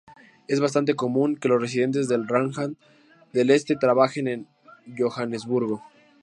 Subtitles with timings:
[0.47, 2.55] Es bastante común que los residentes del Rand
[3.33, 4.47] del Este trabajen en
[4.97, 5.83] Johannesburgo.